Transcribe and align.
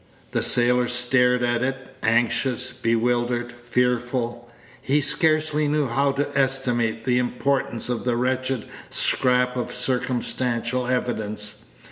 The 0.31 0.41
sailor 0.41 0.87
stared 0.87 1.43
at 1.43 1.61
it, 1.61 1.95
anxious, 2.01 2.71
bewildered, 2.73 3.51
fearful; 3.51 4.49
he 4.81 4.99
scarcely 4.99 5.67
knew 5.67 5.85
how 5.89 6.11
to 6.13 6.27
estimate 6.35 7.03
the 7.03 7.19
importance 7.19 7.87
of 7.87 8.03
the 8.03 8.15
wretched 8.17 8.65
scrap 8.89 9.55
of 9.55 9.71
circumstantial 9.71 10.87
evidence. 10.87 11.65